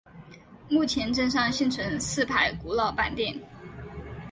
[0.67, 3.39] 目前镇上幸存四排古老板店。